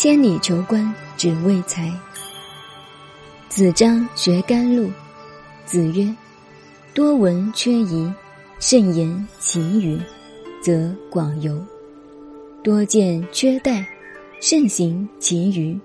[0.00, 1.92] 千里求官只为财。
[3.50, 4.90] 子张学甘露，
[5.66, 6.10] 子曰
[6.94, 8.10] ：“多闻缺仪，
[8.58, 10.00] 慎言其余，
[10.62, 11.54] 则广游；
[12.64, 13.86] 多见缺待，
[14.40, 15.78] 慎行其余，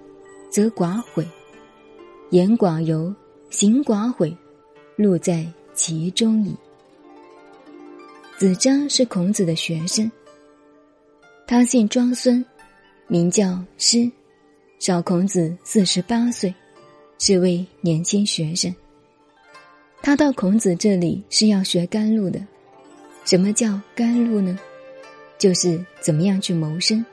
[0.50, 1.28] 则寡悔。
[2.30, 3.14] 言寡尤，
[3.50, 4.34] 行寡悔，
[4.96, 6.56] 路在其中矣。”
[8.40, 10.10] 子张是孔子的学生，
[11.46, 12.42] 他姓庄孙，
[13.08, 14.10] 名叫师，
[14.80, 16.54] 小孔子四十八岁。
[17.18, 18.76] 是位年轻学生，
[20.02, 22.46] 他到孔子这里是要学甘露的。
[23.24, 24.60] 什么叫甘露呢？
[25.38, 27.04] 就是怎么样去谋生。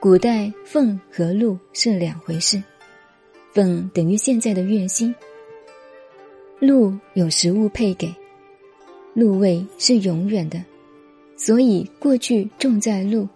[0.00, 2.60] 古代俸和禄是两回事，
[3.52, 5.14] 俸等于现在的月薪，
[6.58, 8.12] 禄有食物配给，
[9.12, 10.64] 禄位是永远的，
[11.36, 13.28] 所以过去重在禄。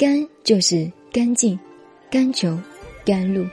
[0.00, 1.60] 甘就是干净、
[2.10, 2.58] 甘求、
[3.04, 3.46] 甘露。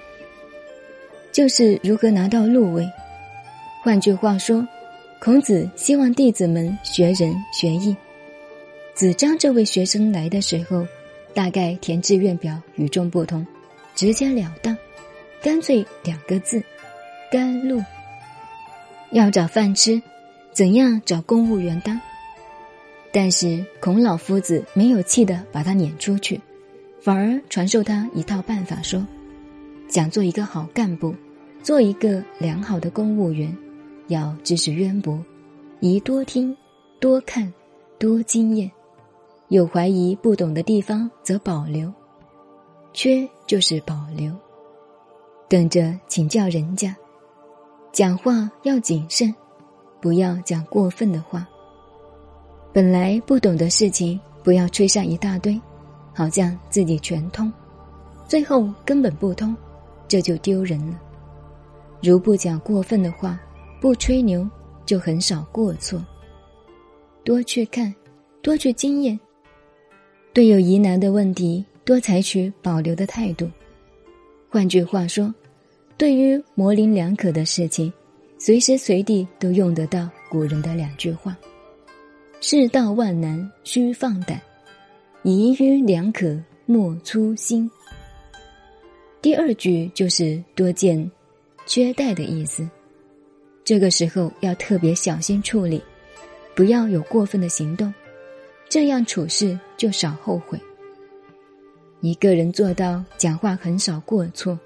[1.30, 2.90] 就是如何拿到禄位。
[3.84, 4.66] 换句话说，
[5.20, 7.94] 孔子希望弟子们学仁学义。
[8.94, 10.88] 子张这位学生来的时候，
[11.34, 13.46] 大概填志愿表与众不同，
[13.94, 14.78] 直截了当，
[15.42, 16.64] 干脆两个字：
[17.30, 17.84] 甘露。
[19.12, 20.02] 要找饭吃，
[20.54, 22.00] 怎样找公务员当？
[23.12, 26.40] 但是孔老夫子没有气的把他撵出去，
[27.02, 29.06] 反而传授他一套办法，说：
[29.88, 31.16] 想做一个好干部。
[31.64, 33.54] 做一个良好的公务员，
[34.08, 35.20] 要知识渊博，
[35.82, 36.56] 宜多听、
[36.98, 37.52] 多看、
[38.00, 38.72] 多经验。
[39.50, 41.90] 有怀疑不懂的地方，则保留；
[42.94, 44.32] 缺就是保留，
[45.50, 46.96] 等着请教人家。
[47.92, 49.34] 讲话要谨慎，
[50.00, 51.46] 不要讲过分的话。
[52.74, 55.60] 本来不懂的事情，不要吹上一大堆，
[56.14, 57.52] 好像自己全通，
[58.28, 59.56] 最后根本不通，
[60.08, 61.00] 这就丢人了。
[62.02, 63.40] 如不讲过分的话，
[63.82, 64.48] 不吹牛，
[64.86, 66.04] 就很少过错。
[67.24, 67.94] 多去看，
[68.42, 69.20] 多去经验。
[70.34, 73.50] 对有疑难的问题，多采取保留的态度。
[74.50, 75.34] 换句话说，
[75.98, 77.92] 对于模棱两可的事情，
[78.38, 81.36] 随时随地都用得到古人的两句话
[82.40, 84.40] ：“世道万难须放胆，
[85.24, 87.70] 疑于两可莫粗心。”
[89.22, 91.10] 第二句就是多见。
[91.66, 92.66] 缺待的意思，
[93.66, 95.84] 这个时候要特别小心处理，
[96.56, 97.94] 不要有过分的行动，
[98.70, 100.58] 这样处事就少后悔。
[102.00, 104.58] 一个人做到讲话很少过错，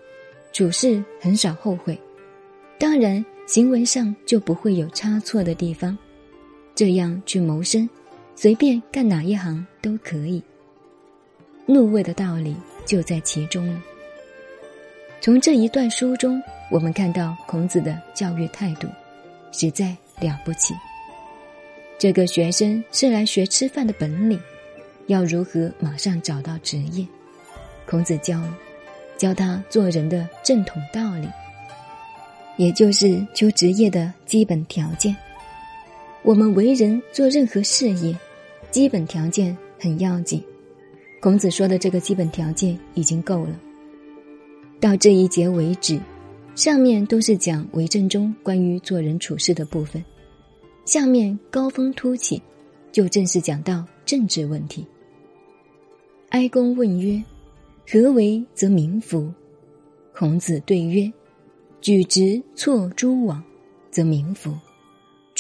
[0.54, 2.00] 处事很少后悔，
[2.78, 5.98] 当然行为上就不会有差错的地方，
[6.82, 7.88] 这样去谋生，
[8.36, 10.42] 随便干哪一行都可以。
[11.68, 12.56] 怒位的道理
[12.88, 13.80] 就在其中了。
[15.22, 18.88] 从这一段书中，我们看到孔子的教育态度，
[19.52, 20.74] 实在了不起。
[22.00, 24.40] 这个学生是来学吃饭的本领，
[25.06, 27.06] 要如何马上找到职业？
[27.86, 28.58] 孔子教了，
[29.20, 31.28] 教他做人的正统道理，
[32.58, 35.16] 也就是求职业的基本条件。
[36.24, 38.16] 我们为人做任何事业，
[38.70, 40.42] 基本条件很要紧。
[41.20, 43.60] 孔子说的这个基本条件已经够了。
[44.80, 46.00] 到这一节为止，
[46.56, 50.04] 上面都是讲为政中关于做人处事的部分，
[50.86, 52.42] 下面高峰突起，
[52.92, 54.86] 就正式讲到政治问题。
[56.30, 57.22] 哀公问曰
[57.92, 59.32] ：“何为则民服？”
[60.16, 61.12] 孔子对曰
[61.82, 63.44] ：“举直错诸枉，
[63.90, 64.52] 则民服；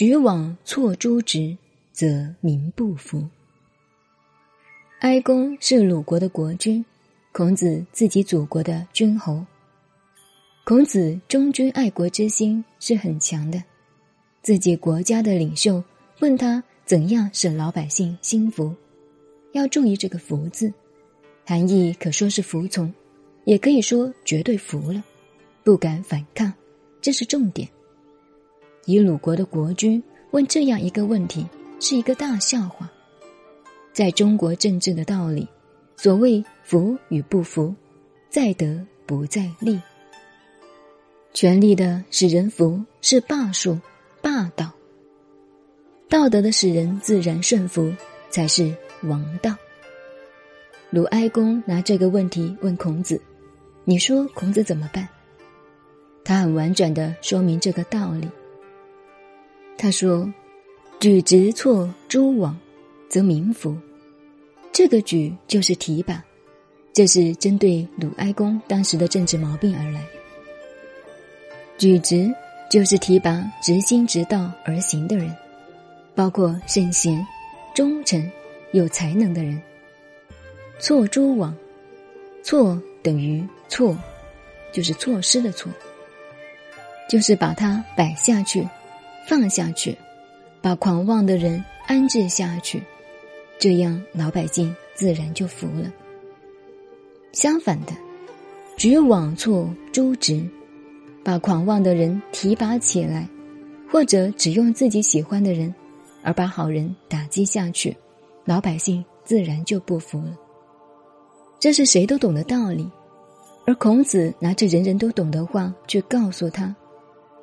[0.02, 1.56] 举枉错诸直，
[1.92, 3.24] 则民不服。”
[4.98, 6.84] 哀公是鲁国的国君。
[7.32, 9.46] 孔子自己祖国的君侯，
[10.64, 13.64] 孔子忠君爱国之心是很强的。
[14.42, 15.84] 自己国家的领袖
[16.20, 18.74] 问他怎样使老百姓心服，
[19.52, 20.74] 要注意这个“服”字，
[21.46, 22.92] 含义可说是服从，
[23.46, 25.04] 也可以说绝对服了，
[25.64, 26.52] 不敢反抗，
[27.00, 27.70] 这是重点。
[28.86, 30.02] 以鲁国的国君
[30.32, 31.46] 问这样一个问题，
[31.80, 32.92] 是一个大笑话。
[33.94, 35.48] 在中国政治的道理。
[35.98, 37.76] 所谓服与不服，
[38.28, 39.80] 在德不在利。
[41.32, 43.78] 权力的使人服是霸术、
[44.20, 44.66] 霸道；
[46.10, 47.94] 道德的使人自然顺服
[48.32, 49.56] 才是王道。
[50.90, 53.22] 鲁哀公拿这个问题问孔子，
[53.84, 55.08] 你说孔子怎么办？
[56.24, 58.28] 他很婉转的说明这个道理。
[59.82, 60.32] 他说
[61.02, 62.56] ：“举直错诸枉，
[63.10, 63.76] 则民服。”
[64.72, 66.24] 这个举就是提拔，
[66.94, 70.00] 这是针对鲁哀公当时的政治毛病而来。
[71.80, 72.32] 举直
[72.70, 75.36] 就是提拔直心直道而行的人，
[76.14, 77.26] 包括圣贤、
[77.74, 78.32] 忠诚、
[78.74, 79.60] 有才能的人。
[80.80, 81.58] 错诸枉，
[82.44, 83.98] 错等于错，
[84.72, 85.72] 就是错失的错，
[87.10, 88.64] 就是把它摆下去，
[89.28, 89.98] 放下去，
[90.62, 92.82] 把狂妄的人安置下去，
[93.60, 95.92] 这样老百姓自然就服了。
[97.32, 97.94] 相反的，
[98.76, 100.44] 举枉错诛直，
[101.24, 103.28] 把狂妄的人提拔起来，
[103.90, 105.74] 或者只用自己喜欢的人，
[106.24, 107.96] 而把好人打击下去，
[108.44, 110.36] 老百姓自然就不服了。
[111.60, 112.90] 这是谁都懂的道理，
[113.66, 116.76] 而孔子拿着人人都懂的话去告诉他，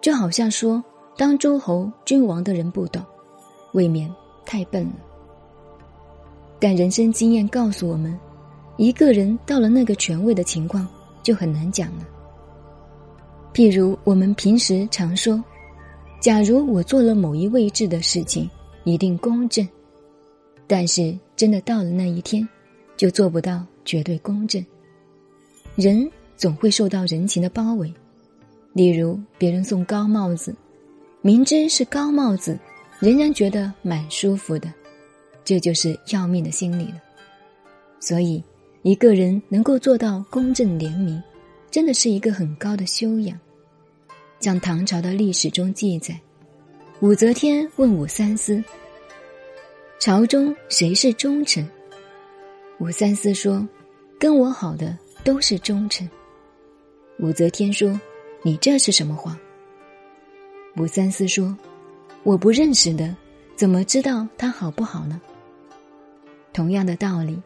[0.03, 0.83] 就好像说
[1.19, 3.05] 当诸侯君王的人不懂，
[3.73, 4.11] 未免
[4.47, 4.93] 太笨了。
[6.59, 8.19] 但人生经验告诉我们。
[8.79, 10.87] 一个人到了那个权位的情况
[11.21, 12.07] 就很难讲了。
[13.53, 15.43] 譬如我们平时常说
[16.23, 18.49] ：“假如我做了某一位置的事情，
[18.85, 19.69] 一定公正。”
[20.69, 22.49] 但是真的到了那一天，
[22.97, 24.65] 就做不到绝对公正。
[25.75, 27.93] 人总会受到人情的包围，
[28.75, 30.55] 例如别人送高帽子，
[31.21, 32.59] 明知是高帽子，
[33.01, 34.73] 仍然觉得蛮舒服的，
[35.45, 37.01] 这就是要命的心理了。
[38.01, 38.43] 所以。
[38.83, 41.21] 一个人能够做到公正廉明，
[41.69, 43.39] 真的是一个很高的修养。
[44.39, 46.19] 像唐朝的历史中记载，
[47.01, 48.63] 武则天问武三思
[49.99, 51.69] ：“朝中谁是忠臣？”
[52.79, 53.69] 武三思说
[54.19, 56.09] ：“跟我好的都是忠臣。”
[57.19, 58.01] 武则天说
[58.43, 59.37] ：“你这是什么话？”
[60.79, 61.57] 卜三思说
[62.23, 63.13] ：“我不认识的，
[63.57, 65.21] 怎么知道他好不好呢？”
[66.55, 67.37] 同样的道理。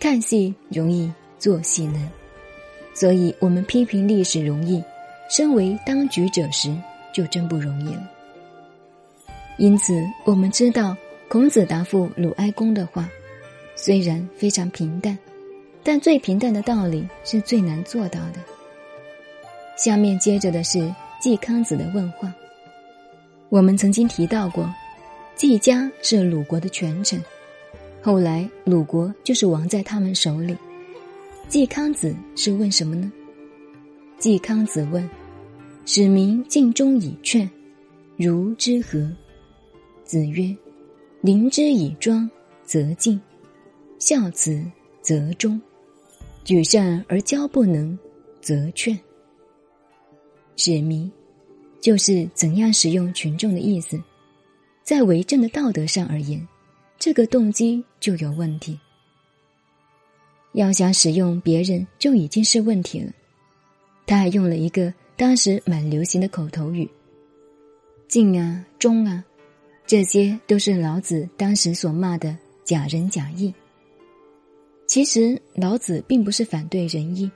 [0.00, 2.08] 看戏容易，做戏难，
[2.94, 4.82] 所以我们批评历史容易，
[5.28, 6.74] 身为当局者时
[7.12, 8.10] 就真不容易了。
[9.58, 10.96] 因此，我们知道
[11.28, 13.06] 孔子答复鲁哀公的话，
[13.76, 15.16] 虽然非常平淡，
[15.84, 18.40] 但最平淡的道理是最难做到的。
[19.76, 22.32] 下面接着的是季康子的问话。
[23.52, 24.66] 我们曾经提到过，
[25.36, 27.22] 季家是鲁国的权臣。
[28.00, 30.56] 后来，鲁国就是亡在他们手里。
[31.50, 33.12] 季康子是问什么呢？
[34.16, 35.06] 季康子问
[35.84, 37.46] ：“使民尽忠以劝，
[38.16, 39.06] 如之何？”
[40.02, 40.56] 子曰
[41.20, 42.26] ：“临之以庄，
[42.64, 43.20] 则敬；
[43.98, 44.64] 孝慈，
[45.02, 45.60] 则忠；
[46.42, 47.98] 举善而交不能，
[48.40, 48.98] 则劝。”
[50.56, 51.12] 使民，
[51.82, 54.00] 就是怎样使用群众的意思，
[54.82, 56.48] 在为政的道德上而言。
[56.98, 58.78] 这个动机就有问题。
[60.52, 63.10] 要想使用别人就已经是问题了。
[64.06, 66.88] 他还用了一个当时蛮流行的口头语
[68.06, 69.24] ：“敬啊，忠啊，
[69.84, 73.52] 这些都是老子当时所骂的假仁假义。”
[74.86, 77.28] 其实老子并不是反对仁义，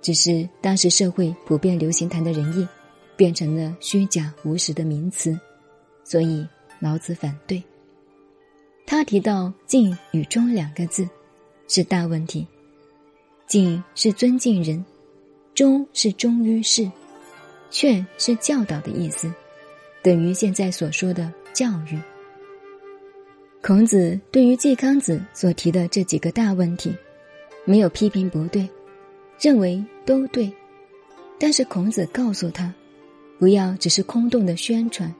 [0.00, 2.66] 只是当时社会普遍流行谈的仁义，
[3.22, 5.38] 变成了虚假无实的名词，
[6.02, 6.44] 所以
[6.80, 7.62] 老子反对。
[8.84, 11.08] 他提到“敬”与“忠”两个字，
[11.68, 12.44] 是大问题。
[13.46, 14.84] 敬是尊敬人，
[15.54, 16.90] 忠是忠于事，
[17.70, 19.32] 劝是教导的意思，
[20.02, 21.96] 等于现在所说的教育。
[23.62, 26.92] 孔子对于季康子所提的这几个大问题，
[27.64, 28.68] 没有批评不对，
[29.38, 30.52] 认为都对，
[31.38, 32.74] 但是孔子告诉他，
[33.42, 35.12] 不要只是空洞的宣传，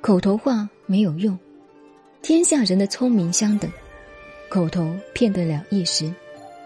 [0.00, 1.38] 口头话没有用。
[2.20, 3.70] 天下人的聪明相等，
[4.48, 6.12] 口头骗得了一时，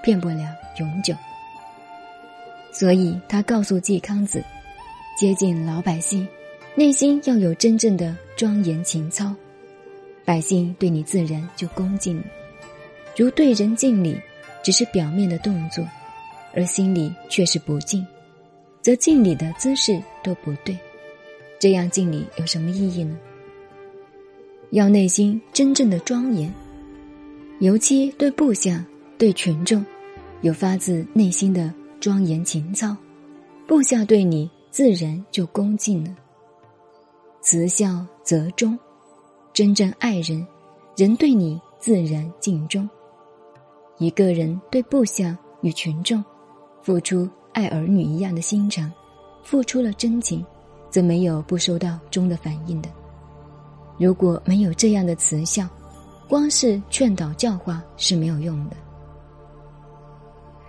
[0.02, 0.48] 骗不了
[0.80, 1.14] 永久。
[2.72, 4.42] 所以他告诉季康子，
[5.14, 6.26] 接近老百姓，
[6.74, 9.34] 内心要有真正的庄严情操，
[10.24, 12.18] 百姓对你自然就恭敬。
[13.14, 14.18] 如对人敬礼，
[14.62, 15.86] 只是表面的动作，
[16.54, 18.06] 而心里却是不敬，
[18.88, 20.74] 则敬礼的姿势都不对。
[21.58, 23.18] 这样敬礼有什么意义呢？
[24.70, 26.50] 要内心真正的庄严，
[27.60, 28.82] 尤其对部下、
[29.18, 29.84] 对群众，
[30.40, 32.96] 有发自内心的庄严情操，
[33.66, 36.16] 部下对你自然就恭敬了。
[37.42, 38.78] 慈孝则忠，
[39.52, 40.46] 真正爱人，
[40.96, 42.88] 人对你自然敬忠。
[43.98, 46.24] 一个人对部下与群众，
[46.80, 48.88] 付出爱儿女一样的心肠，
[49.42, 50.46] 付出了真情，
[50.90, 52.88] 则没有不收到忠的反应的。
[53.98, 55.68] 如果没有这样的慈孝，
[56.28, 58.76] 光是劝导教化是没有用的。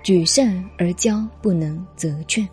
[0.02, 2.50] 举善而教不能则劝，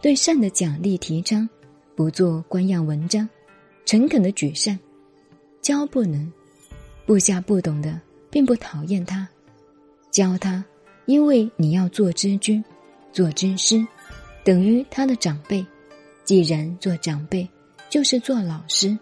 [0.00, 1.48] 对善的奖励提倡，
[1.96, 3.28] 不做官样文章，
[3.84, 4.78] 诚恳的举善，
[5.60, 6.32] 教不能，
[7.04, 9.26] 部下不懂的，并不讨厌他，
[10.12, 10.64] 教他，
[11.06, 12.64] 因为你要做知君，
[13.12, 13.86] 做军师，
[14.44, 15.64] 等于他的长辈，
[16.24, 17.48] 既然做长辈，
[17.88, 18.98] 就是做老师，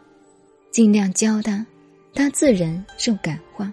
[0.71, 1.67] 尽量教他，
[2.15, 3.73] 他自然受感化。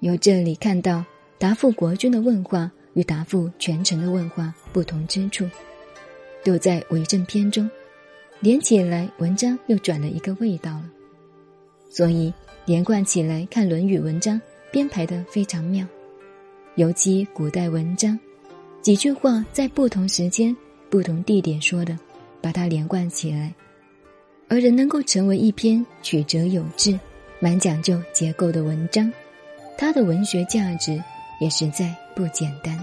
[0.00, 1.04] 由这里看到。
[1.40, 5.48] 答复国君的问话与答复权臣的问话不同之处，
[6.44, 7.70] 都在为政篇中，
[8.40, 10.90] 连起来文章又转了一个味道了。
[11.88, 12.30] 所以
[12.66, 14.38] 连贯起来看《论语》文章
[14.70, 15.86] 编排的非常妙，
[16.74, 18.20] 尤其古代文章，
[18.82, 20.56] 几句话在不同时间、
[20.88, 21.98] 不同地点说的，
[22.40, 23.54] 把它连贯起来，
[24.48, 26.98] 而人能够成为一篇曲折有致、
[27.38, 29.12] 蛮讲究结构的文章，
[29.76, 31.02] 它的文学价值。
[31.40, 32.78] 也实在不简单。